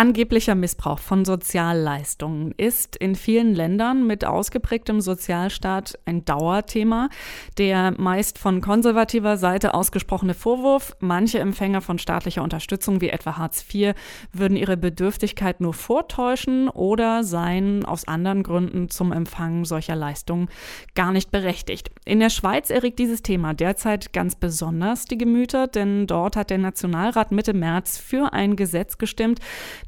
Angeblicher 0.00 0.54
Missbrauch 0.54 1.00
von 1.00 1.24
Sozialleistungen 1.24 2.54
ist 2.56 2.94
in 2.94 3.16
vielen 3.16 3.52
Ländern 3.52 4.06
mit 4.06 4.24
ausgeprägtem 4.24 5.00
Sozialstaat 5.00 5.98
ein 6.04 6.24
Dauerthema. 6.24 7.08
Der 7.58 7.92
meist 7.98 8.38
von 8.38 8.60
konservativer 8.60 9.36
Seite 9.38 9.74
ausgesprochene 9.74 10.34
Vorwurf, 10.34 10.94
manche 11.00 11.40
Empfänger 11.40 11.80
von 11.80 11.98
staatlicher 11.98 12.44
Unterstützung 12.44 13.00
wie 13.00 13.08
etwa 13.08 13.38
Hartz 13.38 13.64
IV 13.74 13.96
würden 14.32 14.56
ihre 14.56 14.76
Bedürftigkeit 14.76 15.60
nur 15.60 15.74
vortäuschen 15.74 16.68
oder 16.68 17.24
seien 17.24 17.84
aus 17.84 18.06
anderen 18.06 18.44
Gründen 18.44 18.90
zum 18.90 19.10
Empfang 19.10 19.64
solcher 19.64 19.96
Leistungen 19.96 20.48
gar 20.94 21.10
nicht 21.10 21.32
berechtigt. 21.32 21.90
In 22.04 22.20
der 22.20 22.30
Schweiz 22.30 22.70
erregt 22.70 23.00
dieses 23.00 23.22
Thema 23.22 23.52
derzeit 23.52 24.12
ganz 24.12 24.36
besonders 24.36 25.06
die 25.06 25.18
Gemüter, 25.18 25.66
denn 25.66 26.06
dort 26.06 26.36
hat 26.36 26.50
der 26.50 26.58
Nationalrat 26.58 27.32
Mitte 27.32 27.52
März 27.52 27.98
für 27.98 28.32
ein 28.32 28.54
Gesetz 28.54 28.96
gestimmt, 28.96 29.40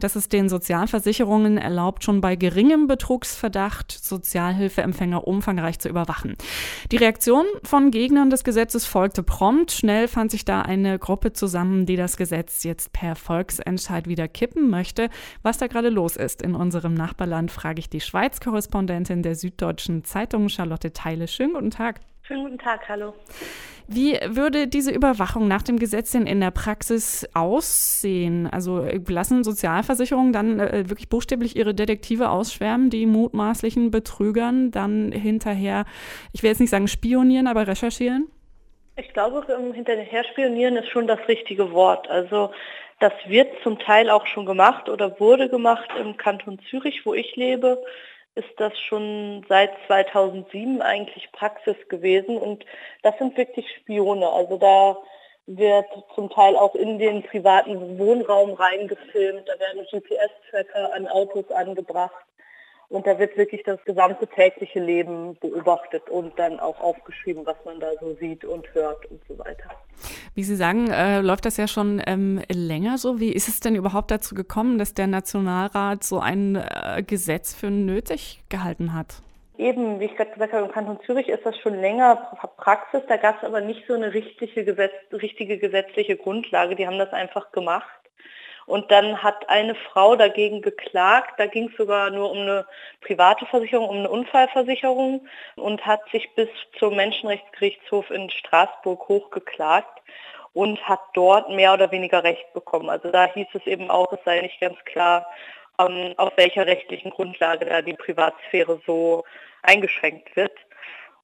dass 0.02 0.16
es 0.16 0.28
den 0.28 0.48
Sozialversicherungen 0.48 1.58
erlaubt, 1.58 2.04
schon 2.04 2.20
bei 2.20 2.36
geringem 2.36 2.86
Betrugsverdacht 2.86 3.92
Sozialhilfeempfänger 3.92 5.26
umfangreich 5.26 5.78
zu 5.78 5.88
überwachen. 5.88 6.34
Die 6.90 6.96
Reaktion 6.96 7.44
von 7.62 7.90
Gegnern 7.90 8.30
des 8.30 8.44
Gesetzes 8.44 8.86
folgte 8.86 9.22
prompt. 9.22 9.72
Schnell 9.72 10.08
fand 10.08 10.30
sich 10.30 10.44
da 10.44 10.62
eine 10.62 10.98
Gruppe 10.98 11.32
zusammen, 11.32 11.86
die 11.86 11.96
das 11.96 12.16
Gesetz 12.16 12.64
jetzt 12.64 12.92
per 12.92 13.14
Volksentscheid 13.14 14.08
wieder 14.08 14.28
kippen 14.28 14.70
möchte. 14.70 15.10
Was 15.42 15.58
da 15.58 15.66
gerade 15.66 15.88
los 15.88 16.16
ist 16.16 16.42
in 16.42 16.54
unserem 16.54 16.94
Nachbarland, 16.94 17.50
frage 17.50 17.80
ich 17.80 17.88
die 17.88 18.00
Schweiz-Korrespondentin 18.00 19.22
der 19.22 19.34
Süddeutschen 19.34 20.04
Zeitung, 20.04 20.48
Charlotte 20.48 20.92
Teile. 20.92 21.28
Schönen 21.28 21.54
guten 21.54 21.70
Tag. 21.70 22.00
Schönen 22.30 22.44
guten 22.44 22.58
Tag, 22.58 22.88
hallo. 22.88 23.12
Wie 23.88 24.16
würde 24.24 24.68
diese 24.68 24.92
Überwachung 24.92 25.48
nach 25.48 25.62
dem 25.62 25.80
Gesetz 25.80 26.12
denn 26.12 26.28
in 26.28 26.38
der 26.38 26.52
Praxis 26.52 27.28
aussehen? 27.34 28.46
Also 28.46 28.84
äh, 28.84 29.00
lassen 29.08 29.42
Sozialversicherungen 29.42 30.32
dann 30.32 30.60
äh, 30.60 30.88
wirklich 30.88 31.08
buchstäblich 31.08 31.56
ihre 31.56 31.74
Detektive 31.74 32.30
ausschwärmen, 32.30 32.88
die 32.88 33.06
mutmaßlichen 33.06 33.90
Betrügern 33.90 34.70
dann 34.70 35.10
hinterher, 35.10 35.86
ich 36.32 36.44
will 36.44 36.50
jetzt 36.50 36.60
nicht 36.60 36.70
sagen 36.70 36.86
spionieren, 36.86 37.48
aber 37.48 37.66
recherchieren? 37.66 38.28
Ich 38.94 39.12
glaube, 39.12 39.44
hinterher 39.74 40.22
spionieren 40.22 40.76
ist 40.76 40.88
schon 40.90 41.08
das 41.08 41.26
richtige 41.26 41.72
Wort. 41.72 42.08
Also 42.08 42.52
das 43.00 43.12
wird 43.26 43.48
zum 43.64 43.80
Teil 43.80 44.08
auch 44.08 44.28
schon 44.28 44.46
gemacht 44.46 44.88
oder 44.88 45.18
wurde 45.18 45.48
gemacht 45.48 45.90
im 45.98 46.16
Kanton 46.16 46.60
Zürich, 46.70 47.04
wo 47.04 47.12
ich 47.12 47.34
lebe 47.34 47.82
ist 48.34 48.48
das 48.58 48.78
schon 48.78 49.44
seit 49.48 49.72
2007 49.86 50.82
eigentlich 50.82 51.30
Praxis 51.32 51.76
gewesen 51.88 52.36
und 52.36 52.64
das 53.02 53.16
sind 53.18 53.36
wirklich 53.36 53.66
Spione. 53.76 54.28
Also 54.28 54.56
da 54.56 54.96
wird 55.46 55.86
zum 56.14 56.30
Teil 56.30 56.56
auch 56.56 56.74
in 56.74 56.98
den 56.98 57.22
privaten 57.22 57.98
Wohnraum 57.98 58.52
reingefilmt, 58.52 59.48
da 59.48 59.58
werden 59.58 59.86
GPS-Tracker 59.90 60.94
an 60.94 61.08
Autos 61.08 61.50
angebracht. 61.50 62.24
Und 62.90 63.06
da 63.06 63.20
wird 63.20 63.36
wirklich 63.36 63.62
das 63.62 63.82
gesamte 63.84 64.26
tägliche 64.26 64.80
Leben 64.80 65.36
beobachtet 65.38 66.10
und 66.10 66.36
dann 66.38 66.58
auch 66.58 66.80
aufgeschrieben, 66.80 67.46
was 67.46 67.56
man 67.64 67.78
da 67.78 67.86
so 68.00 68.14
sieht 68.14 68.44
und 68.44 68.66
hört 68.74 69.06
und 69.06 69.22
so 69.28 69.38
weiter. 69.38 69.70
Wie 70.34 70.42
Sie 70.42 70.56
sagen, 70.56 70.90
äh, 70.90 71.20
läuft 71.20 71.44
das 71.44 71.56
ja 71.56 71.68
schon 71.68 72.02
ähm, 72.04 72.42
länger 72.50 72.98
so. 72.98 73.20
Wie 73.20 73.32
ist 73.32 73.46
es 73.46 73.60
denn 73.60 73.76
überhaupt 73.76 74.10
dazu 74.10 74.34
gekommen, 74.34 74.76
dass 74.76 74.92
der 74.92 75.06
Nationalrat 75.06 76.02
so 76.02 76.18
ein 76.18 76.56
äh, 76.56 77.04
Gesetz 77.06 77.54
für 77.54 77.70
nötig 77.70 78.42
gehalten 78.48 78.92
hat? 78.92 79.22
Eben, 79.56 80.00
wie 80.00 80.06
ich 80.06 80.16
gerade 80.16 80.32
gesagt 80.32 80.52
habe, 80.52 80.64
im 80.64 80.72
Kanton 80.72 80.98
Zürich 81.06 81.28
ist 81.28 81.46
das 81.46 81.56
schon 81.58 81.78
länger 81.78 82.16
Praxis. 82.56 83.02
Da 83.06 83.18
gab 83.18 83.36
es 83.36 83.44
aber 83.44 83.60
nicht 83.60 83.86
so 83.86 83.94
eine 83.94 84.12
richtige, 84.12 84.64
Gesetz, 84.64 84.94
richtige 85.12 85.58
gesetzliche 85.58 86.16
Grundlage. 86.16 86.74
Die 86.74 86.88
haben 86.88 86.98
das 86.98 87.12
einfach 87.12 87.52
gemacht. 87.52 87.99
Und 88.66 88.90
dann 88.90 89.22
hat 89.22 89.48
eine 89.48 89.74
Frau 89.74 90.16
dagegen 90.16 90.62
geklagt, 90.62 91.38
da 91.38 91.46
ging 91.46 91.68
es 91.68 91.76
sogar 91.76 92.10
nur 92.10 92.30
um 92.30 92.38
eine 92.38 92.66
private 93.00 93.46
Versicherung, 93.46 93.88
um 93.88 93.96
eine 93.98 94.10
Unfallversicherung 94.10 95.26
und 95.56 95.84
hat 95.86 96.00
sich 96.10 96.34
bis 96.34 96.48
zum 96.78 96.96
Menschenrechtsgerichtshof 96.96 98.10
in 98.10 98.30
Straßburg 98.30 99.08
hochgeklagt 99.08 100.00
und 100.52 100.82
hat 100.88 101.00
dort 101.14 101.48
mehr 101.50 101.72
oder 101.74 101.90
weniger 101.90 102.24
Recht 102.24 102.52
bekommen. 102.52 102.90
Also 102.90 103.10
da 103.10 103.26
hieß 103.26 103.46
es 103.54 103.66
eben 103.66 103.90
auch, 103.90 104.12
es 104.12 104.20
sei 104.24 104.40
nicht 104.40 104.60
ganz 104.60 104.78
klar, 104.84 105.26
ähm, 105.78 106.14
auf 106.16 106.32
welcher 106.36 106.66
rechtlichen 106.66 107.10
Grundlage 107.10 107.66
da 107.66 107.82
die 107.82 107.94
Privatsphäre 107.94 108.80
so 108.86 109.24
eingeschränkt 109.62 110.34
wird. 110.36 110.52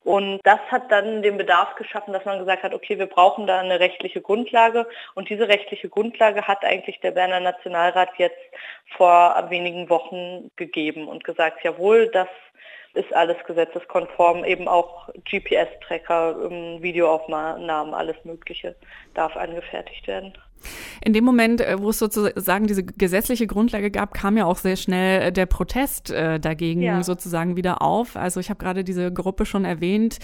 Und 0.06 0.38
das 0.44 0.60
hat 0.70 0.92
dann 0.92 1.20
den 1.20 1.36
Bedarf 1.36 1.74
geschaffen, 1.74 2.12
dass 2.12 2.24
man 2.24 2.38
gesagt 2.38 2.62
hat, 2.62 2.72
okay, 2.72 2.96
wir 2.96 3.06
brauchen 3.06 3.48
da 3.48 3.58
eine 3.58 3.80
rechtliche 3.80 4.20
Grundlage. 4.20 4.86
Und 5.16 5.28
diese 5.28 5.48
rechtliche 5.48 5.88
Grundlage 5.88 6.46
hat 6.46 6.64
eigentlich 6.64 7.00
der 7.00 7.10
Berner 7.10 7.40
Nationalrat 7.40 8.10
jetzt 8.16 8.38
vor 8.96 9.46
wenigen 9.48 9.90
Wochen 9.90 10.52
gegeben 10.54 11.08
und 11.08 11.24
gesagt, 11.24 11.64
jawohl, 11.64 12.06
das 12.06 12.28
ist 12.96 13.14
alles 13.14 13.36
gesetzeskonform, 13.46 14.44
eben 14.44 14.68
auch 14.68 15.08
GPS-Tracker, 15.30 16.36
ähm, 16.50 16.82
Videoaufnahmen, 16.82 17.94
alles 17.94 18.16
Mögliche 18.24 18.74
darf 19.14 19.36
angefertigt 19.36 20.06
werden. 20.06 20.32
In 21.04 21.12
dem 21.12 21.24
Moment, 21.24 21.60
äh, 21.60 21.78
wo 21.78 21.90
es 21.90 21.98
sozusagen 21.98 22.66
diese 22.66 22.82
gesetzliche 22.82 23.46
Grundlage 23.46 23.90
gab, 23.90 24.14
kam 24.14 24.36
ja 24.36 24.46
auch 24.46 24.56
sehr 24.56 24.76
schnell 24.76 25.22
äh, 25.22 25.32
der 25.32 25.46
Protest 25.46 26.10
äh, 26.10 26.40
dagegen 26.40 26.82
ja. 26.82 27.02
sozusagen 27.02 27.56
wieder 27.56 27.82
auf. 27.82 28.16
Also 28.16 28.40
ich 28.40 28.48
habe 28.50 28.58
gerade 28.58 28.82
diese 28.82 29.12
Gruppe 29.12 29.46
schon 29.46 29.64
erwähnt, 29.64 30.18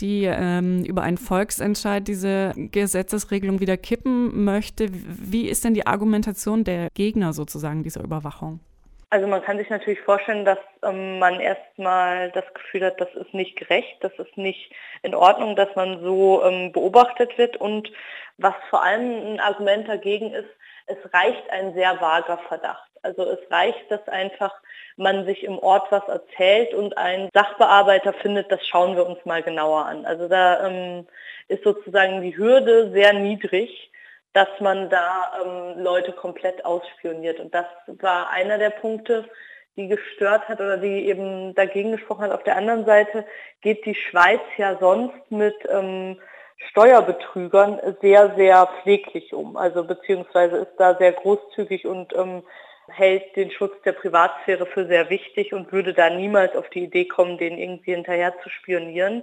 die 0.00 0.24
ähm, 0.24 0.84
über 0.84 1.02
einen 1.02 1.18
Volksentscheid 1.18 2.06
diese 2.06 2.52
Gesetzesregelung 2.56 3.60
wieder 3.60 3.76
kippen 3.76 4.44
möchte. 4.44 4.88
Wie 4.92 5.48
ist 5.48 5.64
denn 5.64 5.74
die 5.74 5.86
Argumentation 5.86 6.62
der 6.62 6.88
Gegner 6.94 7.32
sozusagen 7.32 7.82
dieser 7.82 8.04
Überwachung? 8.04 8.60
Also 9.10 9.26
man 9.26 9.42
kann 9.42 9.56
sich 9.56 9.70
natürlich 9.70 10.00
vorstellen, 10.00 10.44
dass 10.44 10.58
ähm, 10.82 11.18
man 11.18 11.40
erstmal 11.40 12.30
das 12.32 12.44
Gefühl 12.52 12.84
hat, 12.84 13.00
das 13.00 13.12
ist 13.14 13.32
nicht 13.32 13.56
gerecht, 13.56 13.96
das 14.00 14.12
ist 14.18 14.36
nicht 14.36 14.70
in 15.02 15.14
Ordnung, 15.14 15.56
dass 15.56 15.74
man 15.76 16.02
so 16.02 16.44
ähm, 16.44 16.72
beobachtet 16.72 17.38
wird. 17.38 17.56
Und 17.56 17.90
was 18.36 18.54
vor 18.68 18.82
allem 18.82 19.34
ein 19.34 19.40
Argument 19.40 19.88
dagegen 19.88 20.32
ist, 20.32 20.48
es 20.86 20.98
reicht 21.14 21.48
ein 21.50 21.72
sehr 21.74 22.00
vager 22.00 22.38
Verdacht. 22.48 22.90
Also 23.02 23.22
es 23.22 23.38
reicht, 23.50 23.90
dass 23.90 24.06
einfach 24.08 24.54
man 24.96 25.24
sich 25.24 25.44
im 25.44 25.58
Ort 25.58 25.90
was 25.90 26.06
erzählt 26.08 26.74
und 26.74 26.98
ein 26.98 27.30
Sachbearbeiter 27.32 28.12
findet, 28.12 28.50
das 28.50 28.66
schauen 28.66 28.96
wir 28.96 29.06
uns 29.06 29.24
mal 29.24 29.42
genauer 29.42 29.86
an. 29.86 30.04
Also 30.04 30.28
da 30.28 30.66
ähm, 30.66 31.06
ist 31.46 31.64
sozusagen 31.64 32.20
die 32.20 32.36
Hürde 32.36 32.90
sehr 32.90 33.12
niedrig 33.14 33.90
dass 34.32 34.48
man 34.60 34.90
da 34.90 35.32
ähm, 35.44 35.82
Leute 35.82 36.12
komplett 36.12 36.64
ausspioniert. 36.64 37.40
Und 37.40 37.54
das 37.54 37.66
war 37.86 38.30
einer 38.30 38.58
der 38.58 38.70
Punkte, 38.70 39.28
die 39.76 39.88
gestört 39.88 40.48
hat 40.48 40.60
oder 40.60 40.76
die 40.76 41.08
eben 41.08 41.54
dagegen 41.54 41.92
gesprochen 41.92 42.24
hat. 42.24 42.32
Auf 42.32 42.42
der 42.42 42.56
anderen 42.56 42.84
Seite 42.84 43.24
geht 43.60 43.86
die 43.86 43.94
Schweiz 43.94 44.40
ja 44.56 44.76
sonst 44.78 45.30
mit 45.30 45.54
ähm, 45.70 46.18
Steuerbetrügern 46.70 47.80
sehr, 48.00 48.34
sehr 48.36 48.68
pfleglich 48.82 49.32
um. 49.32 49.56
Also 49.56 49.84
beziehungsweise 49.84 50.56
ist 50.58 50.74
da 50.76 50.96
sehr 50.96 51.12
großzügig 51.12 51.86
und 51.86 52.12
ähm, 52.14 52.42
hält 52.88 53.36
den 53.36 53.50
Schutz 53.50 53.80
der 53.84 53.92
Privatsphäre 53.92 54.66
für 54.66 54.86
sehr 54.86 55.10
wichtig 55.10 55.52
und 55.52 55.72
würde 55.72 55.94
da 55.94 56.10
niemals 56.10 56.56
auf 56.56 56.68
die 56.70 56.84
Idee 56.84 57.06
kommen, 57.06 57.38
den 57.38 57.58
irgendwie 57.58 57.94
hinterher 57.94 58.34
zu 58.42 58.48
spionieren. 58.48 59.22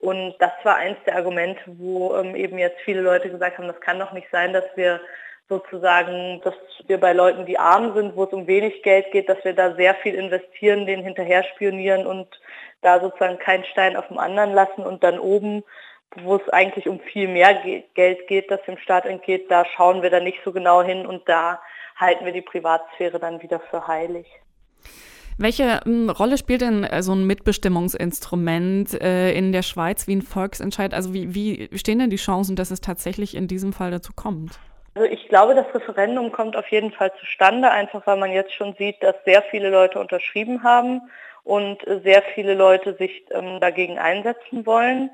Und 0.00 0.36
das 0.38 0.52
war 0.62 0.76
eins 0.76 0.98
der 1.06 1.16
Argumente, 1.16 1.60
wo 1.66 2.14
ähm, 2.16 2.36
eben 2.36 2.58
jetzt 2.58 2.80
viele 2.84 3.00
Leute 3.00 3.30
gesagt 3.30 3.58
haben, 3.58 3.66
das 3.66 3.80
kann 3.80 3.98
doch 3.98 4.12
nicht 4.12 4.28
sein, 4.30 4.52
dass 4.52 4.64
wir 4.76 5.00
sozusagen, 5.48 6.40
dass 6.44 6.54
wir 6.86 7.00
bei 7.00 7.12
Leuten, 7.12 7.46
die 7.46 7.58
arm 7.58 7.94
sind, 7.94 8.14
wo 8.14 8.24
es 8.24 8.32
um 8.32 8.46
wenig 8.46 8.82
Geld 8.82 9.10
geht, 9.12 9.28
dass 9.28 9.42
wir 9.44 9.54
da 9.54 9.74
sehr 9.74 9.94
viel 9.96 10.14
investieren, 10.14 10.86
denen 10.86 11.02
hinterher 11.02 11.42
spionieren 11.42 12.06
und 12.06 12.28
da 12.82 13.00
sozusagen 13.00 13.38
keinen 13.38 13.64
Stein 13.64 13.96
auf 13.96 14.06
dem 14.08 14.18
anderen 14.18 14.52
lassen 14.52 14.82
und 14.84 15.02
dann 15.02 15.18
oben, 15.18 15.64
wo 16.16 16.36
es 16.36 16.48
eigentlich 16.50 16.88
um 16.88 17.00
viel 17.00 17.28
mehr 17.28 17.54
Geld 17.94 18.26
geht, 18.28 18.50
das 18.50 18.62
dem 18.62 18.78
Staat 18.78 19.06
entgeht, 19.06 19.50
da 19.50 19.64
schauen 19.64 20.02
wir 20.02 20.10
dann 20.10 20.24
nicht 20.24 20.38
so 20.44 20.52
genau 20.52 20.82
hin 20.82 21.06
und 21.06 21.28
da 21.28 21.60
halten 21.96 22.24
wir 22.24 22.32
die 22.32 22.42
Privatsphäre 22.42 23.18
dann 23.18 23.42
wieder 23.42 23.58
für 23.58 23.86
heilig. 23.88 24.26
Welche 25.38 25.80
ähm, 25.86 26.10
Rolle 26.10 26.36
spielt 26.36 26.62
denn 26.62 26.82
äh, 26.82 27.00
so 27.02 27.12
ein 27.12 27.24
Mitbestimmungsinstrument 27.24 29.00
äh, 29.00 29.32
in 29.32 29.52
der 29.52 29.62
Schweiz 29.62 30.08
wie 30.08 30.16
ein 30.16 30.22
Volksentscheid? 30.22 30.92
Also 30.92 31.14
wie, 31.14 31.32
wie 31.34 31.78
stehen 31.78 32.00
denn 32.00 32.10
die 32.10 32.16
Chancen, 32.16 32.56
dass 32.56 32.72
es 32.72 32.80
tatsächlich 32.80 33.36
in 33.36 33.46
diesem 33.46 33.72
Fall 33.72 33.92
dazu 33.92 34.12
kommt? 34.12 34.58
Also 34.96 35.08
ich 35.08 35.28
glaube, 35.28 35.54
das 35.54 35.72
Referendum 35.72 36.32
kommt 36.32 36.56
auf 36.56 36.66
jeden 36.72 36.90
Fall 36.90 37.12
zustande, 37.20 37.70
einfach 37.70 38.04
weil 38.06 38.16
man 38.16 38.32
jetzt 38.32 38.52
schon 38.52 38.74
sieht, 38.74 39.00
dass 39.00 39.14
sehr 39.24 39.42
viele 39.42 39.70
Leute 39.70 40.00
unterschrieben 40.00 40.64
haben 40.64 41.02
und 41.44 41.78
sehr 42.02 42.22
viele 42.34 42.54
Leute 42.54 42.94
sich 42.94 43.24
ähm, 43.30 43.60
dagegen 43.60 43.96
einsetzen 43.96 44.66
wollen. 44.66 45.08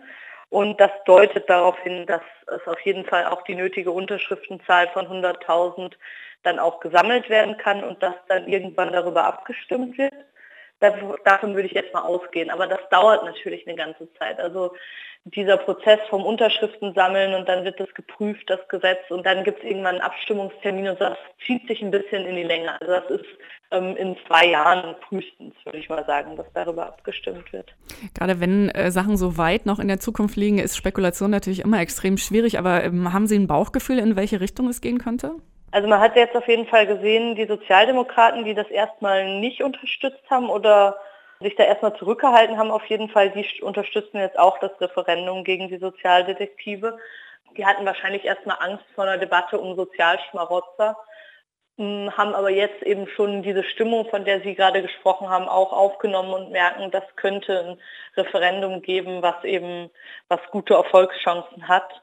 Und 0.55 0.81
das 0.81 0.93
deutet 1.05 1.51
darauf 1.51 1.77
hin, 1.81 2.07
dass 2.07 2.23
es 2.47 2.65
auf 2.69 2.79
jeden 2.83 3.05
Fall 3.05 3.27
auch 3.27 3.43
die 3.43 3.57
nötige 3.57 3.91
Unterschriftenzahl 3.91 4.87
von 4.91 5.09
100.000 5.09 5.95
dann 6.45 6.61
auch 6.61 6.79
gesammelt 6.79 7.29
werden 7.29 7.57
kann 7.57 7.83
und 7.83 8.01
dass 8.05 8.15
dann 8.29 8.47
irgendwann 8.47 8.93
darüber 8.93 9.25
abgestimmt 9.25 9.99
wird. 9.99 10.15
Davon 10.81 11.55
würde 11.55 11.67
ich 11.67 11.73
jetzt 11.73 11.95
mal 11.95 12.03
ausgehen. 12.03 12.51
Aber 12.51 12.67
das 12.67 12.81
dauert 12.91 13.25
natürlich 13.25 13.67
eine 13.67 13.77
ganze 13.77 14.13
Zeit. 14.15 14.39
Also 14.39 14.73
dieser 15.25 15.57
Prozess 15.57 16.01
vom 16.11 16.23
Unterschriften 16.23 16.93
sammeln 16.93 17.35
und 17.35 17.49
dann 17.49 17.65
wird 17.65 17.81
das 17.81 17.93
geprüft, 17.95 18.51
das 18.51 18.61
Gesetz 18.69 19.11
und 19.11 19.25
dann 19.25 19.43
gibt 19.43 19.61
es 19.61 19.65
irgendwann 19.65 19.95
einen 19.95 20.03
Abstimmungstermin 20.03 20.89
und 20.89 21.01
das 21.01 21.17
zieht 21.47 21.67
sich 21.67 21.81
ein 21.81 21.91
bisschen 21.91 22.27
in 22.27 22.37
die 22.37 22.43
Länge. 22.43 22.79
Also 22.79 22.93
das 22.93 23.21
ist 23.21 23.29
ähm, 23.71 23.97
in 23.97 24.17
zwei 24.27 24.49
Jahren 24.49 24.95
frühestens, 25.09 25.55
würde 25.65 25.79
ich 25.79 25.89
mal 25.89 26.05
sagen, 26.05 26.37
dass 26.37 26.47
darüber 26.53 26.87
abgestimmt 26.87 27.51
wird. 27.55 27.75
Gerade 28.13 28.39
wenn 28.39 28.69
äh, 28.71 28.91
Sachen 28.91 29.17
so 29.17 29.39
weit 29.39 29.65
noch 29.65 29.79
in 29.79 29.89
der 29.89 29.99
Zukunft 29.99 30.37
liegen, 30.37 30.59
ist 30.59 30.77
Spekulation 30.77 31.31
natürlich 31.31 31.61
immer 31.61 31.81
extrem 31.81 32.19
schwierig, 32.19 32.59
aber 32.59 32.85
ähm, 32.85 33.15
haben 33.15 33.27
Sie 33.27 33.39
ein 33.39 33.47
Bauchgefühl, 33.47 33.99
in 33.99 34.17
welche 34.17 34.41
Richtung 34.41 34.69
es 34.69 34.83
gehen 34.83 34.99
könnte? 34.99 35.37
Also 35.75 35.89
man 35.89 35.99
hat 35.99 36.15
jetzt 36.15 36.37
auf 36.37 36.47
jeden 36.47 36.69
Fall 36.69 36.87
gesehen, 36.87 37.35
die 37.35 37.47
Sozialdemokraten, 37.47 38.45
die 38.45 38.55
das 38.55 38.69
erstmal 38.69 39.41
nicht 39.41 39.61
unterstützt 39.61 40.23
haben 40.31 40.49
oder 40.49 41.01
sich 41.41 41.57
da 41.57 41.65
erstmal 41.65 41.97
zurückgehalten 41.97 42.59
haben, 42.59 42.71
auf 42.71 42.87
jeden 42.87 43.09
Fall, 43.09 43.31
die 43.31 43.61
unterstützen 43.61 44.19
jetzt 44.19 44.39
auch 44.39 44.61
das 44.61 44.71
Referendum 44.81 45.43
gegen 45.43 45.67
die 45.67 45.79
Sozialdetektive. 45.79 46.97
Die 47.57 47.67
hatten 47.67 47.85
wahrscheinlich 47.85 48.25
erstmal 48.25 48.59
Angst 48.61 48.85
vor 48.95 49.03
einer 49.03 49.19
Debatte 49.19 49.59
um 49.59 49.75
Sozialschmarotzer, 49.75 50.97
hm, 51.77 52.17
haben 52.17 52.37
aber 52.37 52.51
jetzt 52.51 52.85
eben 52.85 53.09
schon 53.09 53.43
diese 53.43 53.65
Stimmung, 53.65 54.09
von 54.09 54.25
der 54.25 54.43
Sie 54.43 54.55
gerade 54.55 54.81
gesprochen 54.81 55.29
haben, 55.29 55.49
auch 55.49 55.73
aufgenommen 55.73 56.35
und 56.35 56.53
merken, 56.53 56.93
das 56.93 57.03
könnte 57.17 57.59
ein 57.59 57.81
Referendum 58.17 58.81
geben, 58.81 59.23
was 59.23 59.43
eben 59.43 59.91
was 60.29 60.39
gute 60.53 60.75
Erfolgschancen 60.75 61.67
hat. 61.67 62.01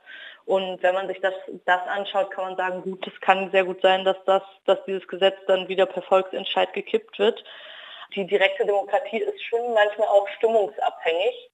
Und 0.52 0.84
wenn 0.84 0.96
man 0.96 1.08
sich 1.08 1.22
das, 1.22 1.34
das 1.64 1.88
anschaut, 1.88 2.30
kann 2.30 2.44
man 2.44 2.58
sagen, 2.58 2.82
gut, 2.82 3.08
es 3.08 3.22
kann 3.22 3.52
sehr 3.52 3.64
gut 3.64 3.82
sein, 3.82 4.04
dass, 4.04 4.18
das, 4.26 4.44
dass 4.66 4.84
dieses 4.84 5.08
Gesetz 5.08 5.38
dann 5.48 5.70
wieder 5.70 5.86
per 5.86 6.02
Volksentscheid 6.02 6.74
gekippt 6.74 7.18
wird. 7.20 7.42
Die 8.18 8.28
direkte 8.28 8.66
Demokratie 8.66 9.20
ist 9.20 9.42
schon 9.46 9.74
manchmal 9.74 10.10
auch 10.10 10.28
stimmungsabhängig. 10.36 11.52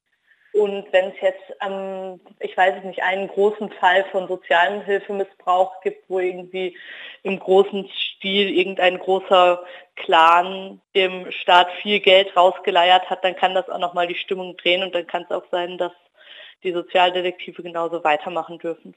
Und 0.53 0.91
wenn 0.91 1.09
es 1.09 1.21
jetzt, 1.21 1.43
ähm, 1.61 2.19
ich 2.39 2.57
weiß 2.57 2.77
es 2.79 2.85
nicht, 2.85 3.03
einen 3.03 3.27
großen 3.27 3.69
Fall 3.73 4.03
von 4.05 4.27
sozialem 4.27 4.81
Hilfemissbrauch 4.81 5.79
gibt, 5.81 6.09
wo 6.09 6.17
irgendwie 6.17 6.75
im 7.21 7.37
großen 7.37 7.87
Stil 8.15 8.49
irgendein 8.49 8.97
großer 8.97 9.63
Clan 9.95 10.81
dem 10.95 11.31
Staat 11.31 11.71
viel 11.83 11.99
Geld 11.99 12.35
rausgeleiert 12.35 13.11
hat, 13.11 13.23
dann 13.23 13.35
kann 13.35 13.53
das 13.53 13.69
auch 13.69 13.77
nochmal 13.77 14.07
die 14.07 14.15
Stimmung 14.15 14.57
drehen 14.57 14.81
und 14.81 14.95
dann 14.95 15.05
kann 15.05 15.21
es 15.21 15.29
auch 15.29 15.45
sein, 15.51 15.77
dass 15.77 15.93
die 16.63 16.71
Sozialdetektive 16.71 17.63
genauso 17.63 18.03
weitermachen 18.03 18.57
dürfen. 18.59 18.95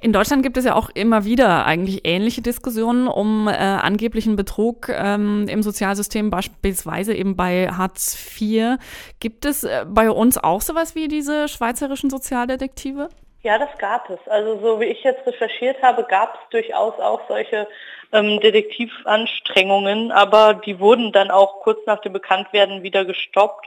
In 0.00 0.12
Deutschland 0.12 0.42
gibt 0.42 0.56
es 0.56 0.64
ja 0.64 0.74
auch 0.74 0.90
immer 0.94 1.24
wieder 1.24 1.64
eigentlich 1.66 2.00
ähnliche 2.04 2.42
Diskussionen 2.42 3.06
um 3.06 3.46
äh, 3.46 3.52
angeblichen 3.52 4.36
Betrug 4.36 4.88
ähm, 4.88 5.46
im 5.48 5.62
Sozialsystem, 5.62 6.30
beispielsweise 6.30 7.14
eben 7.14 7.36
bei 7.36 7.68
Hartz 7.68 8.16
IV. 8.40 8.78
Gibt 9.20 9.44
es 9.44 9.64
äh, 9.64 9.84
bei 9.86 10.10
uns 10.10 10.38
auch 10.38 10.60
sowas 10.60 10.94
wie 10.94 11.08
diese 11.08 11.46
schweizerischen 11.46 12.10
Sozialdetektive? 12.10 13.10
Ja, 13.42 13.58
das 13.58 13.76
gab 13.78 14.08
es. 14.08 14.18
Also 14.26 14.58
so 14.60 14.80
wie 14.80 14.86
ich 14.86 15.02
jetzt 15.02 15.26
recherchiert 15.26 15.82
habe, 15.82 16.04
gab 16.04 16.34
es 16.34 16.50
durchaus 16.50 16.98
auch 16.98 17.20
solche 17.28 17.68
ähm, 18.12 18.40
Detektivanstrengungen, 18.40 20.12
aber 20.12 20.54
die 20.54 20.78
wurden 20.78 21.12
dann 21.12 21.30
auch 21.30 21.60
kurz 21.60 21.78
nach 21.86 22.00
dem 22.00 22.12
Bekanntwerden 22.12 22.82
wieder 22.82 23.04
gestoppt 23.04 23.66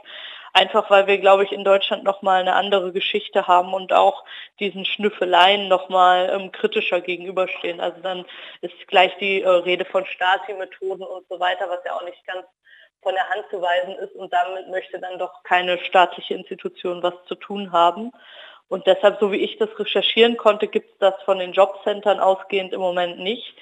einfach 0.52 0.90
weil 0.90 1.06
wir, 1.06 1.18
glaube 1.18 1.44
ich, 1.44 1.52
in 1.52 1.64
Deutschland 1.64 2.04
nochmal 2.04 2.40
eine 2.40 2.54
andere 2.54 2.92
Geschichte 2.92 3.46
haben 3.46 3.74
und 3.74 3.92
auch 3.92 4.24
diesen 4.60 4.84
Schnüffeleien 4.84 5.68
nochmal 5.68 6.30
ähm, 6.32 6.52
kritischer 6.52 7.00
gegenüberstehen. 7.00 7.80
Also 7.80 8.00
dann 8.00 8.24
ist 8.60 8.74
gleich 8.88 9.16
die 9.18 9.42
äh, 9.42 9.48
Rede 9.48 9.84
von 9.84 10.04
Stasi-Methoden 10.06 11.02
und 11.04 11.26
so 11.28 11.38
weiter, 11.40 11.68
was 11.68 11.84
ja 11.84 11.94
auch 11.94 12.04
nicht 12.04 12.24
ganz 12.26 12.46
von 13.02 13.14
der 13.14 13.28
Hand 13.28 13.44
zu 13.50 13.62
weisen 13.62 13.94
ist 13.96 14.16
und 14.16 14.32
damit 14.32 14.68
möchte 14.68 14.98
dann 14.98 15.18
doch 15.18 15.42
keine 15.44 15.78
staatliche 15.78 16.34
Institution 16.34 17.02
was 17.02 17.14
zu 17.28 17.36
tun 17.36 17.70
haben. 17.70 18.10
Und 18.68 18.86
deshalb, 18.86 19.20
so 19.20 19.30
wie 19.30 19.44
ich 19.44 19.58
das 19.58 19.68
recherchieren 19.78 20.36
konnte, 20.36 20.66
gibt 20.66 20.90
es 20.90 20.98
das 20.98 21.14
von 21.24 21.38
den 21.38 21.52
Jobcentern 21.52 22.18
ausgehend 22.18 22.72
im 22.72 22.80
Moment 22.80 23.20
nicht. 23.20 23.54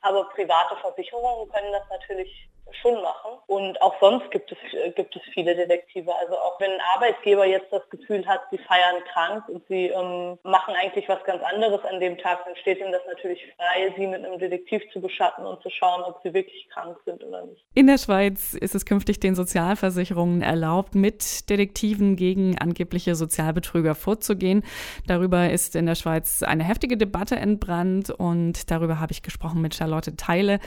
Aber 0.00 0.24
private 0.30 0.76
Versicherungen 0.80 1.48
können 1.48 1.72
das 1.72 1.88
natürlich 1.90 2.48
schon 2.80 2.94
machen. 3.02 3.38
Und 3.46 3.80
auch 3.82 3.94
sonst 4.00 4.30
gibt 4.30 4.52
es, 4.52 4.58
gibt 4.94 5.16
es 5.16 5.22
viele 5.32 5.54
Detektive. 5.54 6.14
Also 6.14 6.34
auch 6.34 6.60
wenn 6.60 6.70
ein 6.70 6.80
Arbeitgeber 6.94 7.46
jetzt 7.46 7.72
das 7.72 7.88
Gefühl 7.90 8.26
hat, 8.26 8.42
sie 8.50 8.58
feiern 8.58 9.02
krank 9.12 9.48
und 9.48 9.66
sie 9.68 9.86
ähm, 9.86 10.38
machen 10.42 10.74
eigentlich 10.74 11.08
was 11.08 11.22
ganz 11.24 11.42
anderes 11.42 11.84
an 11.84 12.00
dem 12.00 12.18
Tag, 12.18 12.44
dann 12.44 12.56
steht 12.56 12.78
ihnen 12.80 12.92
das 12.92 13.02
natürlich 13.06 13.40
frei, 13.56 13.92
sie 13.96 14.06
mit 14.06 14.24
einem 14.24 14.38
Detektiv 14.38 14.82
zu 14.92 15.00
beschatten 15.00 15.46
und 15.46 15.62
zu 15.62 15.70
schauen, 15.70 16.02
ob 16.02 16.20
sie 16.22 16.34
wirklich 16.34 16.68
krank 16.70 16.98
sind 17.04 17.22
oder 17.24 17.46
nicht. 17.46 17.64
In 17.74 17.86
der 17.86 17.98
Schweiz 17.98 18.54
ist 18.54 18.74
es 18.74 18.84
künftig 18.84 19.20
den 19.20 19.34
Sozialversicherungen 19.34 20.42
erlaubt, 20.42 20.94
mit 20.94 21.48
Detektiven 21.48 22.16
gegen 22.16 22.58
angebliche 22.58 23.14
Sozialbetrüger 23.14 23.94
vorzugehen. 23.94 24.62
Darüber 25.06 25.50
ist 25.50 25.76
in 25.76 25.86
der 25.86 25.94
Schweiz 25.94 26.42
eine 26.42 26.64
heftige 26.64 26.96
Debatte 26.96 27.36
entbrannt 27.36 28.10
und 28.10 28.70
darüber 28.70 29.00
habe 29.00 29.12
ich 29.12 29.22
gesprochen 29.22 29.60
mit 29.60 29.74
Charlotte 29.74 30.16
Teile. 30.16 30.60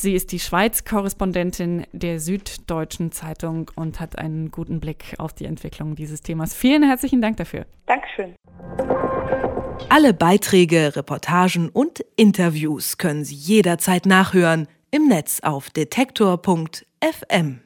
Sie 0.00 0.14
ist 0.14 0.30
die 0.30 0.38
Schweiz-Korrespondentin 0.38 1.84
der 1.90 2.20
Süddeutschen 2.20 3.10
Zeitung 3.10 3.68
und 3.74 3.98
hat 3.98 4.16
einen 4.16 4.52
guten 4.52 4.78
Blick 4.78 5.16
auf 5.18 5.32
die 5.32 5.44
Entwicklung 5.44 5.96
dieses 5.96 6.22
Themas. 6.22 6.54
Vielen 6.54 6.84
herzlichen 6.84 7.20
Dank 7.20 7.36
dafür. 7.38 7.66
Dankeschön. 7.86 8.36
Alle 9.88 10.14
Beiträge, 10.14 10.94
Reportagen 10.94 11.68
und 11.68 12.04
Interviews 12.14 12.98
können 12.98 13.24
Sie 13.24 13.34
jederzeit 13.34 14.06
nachhören 14.06 14.68
im 14.92 15.08
Netz 15.08 15.40
auf 15.40 15.68
detektor.fm. 15.70 17.60